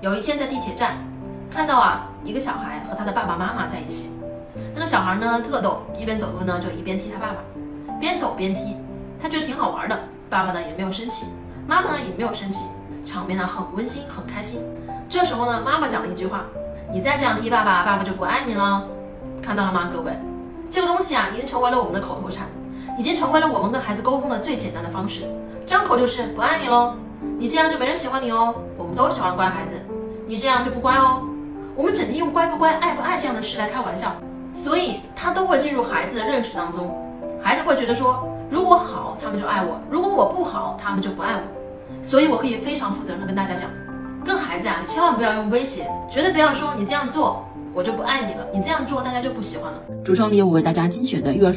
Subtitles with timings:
[0.00, 0.96] 有一天在地铁站，
[1.50, 4.10] 看到啊一个小孩和他的爸爸妈妈在一起。
[4.72, 7.38] 那个小孩呢特逗，一边走路呢就一边踢他爸爸，
[7.98, 8.76] 边走边踢，
[9.20, 9.98] 他觉得挺好玩的。
[10.30, 11.26] 爸爸呢也没有生气，
[11.66, 12.66] 妈妈呢也没有生气，
[13.04, 14.62] 场面呢很温馨很开心。
[15.08, 16.44] 这时候呢妈妈讲了一句话
[16.94, 18.86] ：“你再这样踢爸爸，爸爸就不爱你了。”
[19.42, 20.12] 看到了吗，各位？
[20.70, 22.46] 这个东西啊已经成为了我们的口头禅，
[22.96, 25.24] 已经成为了我们跟孩子沟通的最简单的方式，
[25.66, 26.94] 张口就是不爱你喽。
[27.36, 28.54] 你这样就没人喜欢你哦。
[28.98, 29.76] 都喜欢乖孩子，
[30.26, 31.22] 你这样就不乖哦。
[31.76, 34.12] 我们整天用乖不乖、爱不爱这样的事来开玩笑，
[34.52, 36.92] 所以他都会进入孩子的认识当中。
[37.40, 42.02] 孩子会觉得说，如果好，他们就爱我；如果我不好，他们就不爱我。
[42.02, 43.70] 所以我可以非常负责任的跟大家讲，
[44.24, 49.78] 跟孩子啊，千万不要用威胁，绝对不要说你这样做我就不爱你了，你这样做大家就不喜欢了。
[50.04, 51.56] 橱窗里有我为大家精选的育儿书。